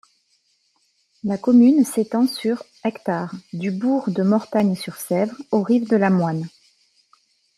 [1.23, 6.47] La commune s’étend sur hectares, du bourg de Mortagne-Sur-Sèvre aux rives de la Moine.